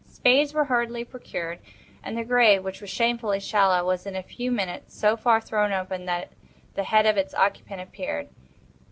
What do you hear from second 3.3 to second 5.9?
shallow, was in a few minutes so far thrown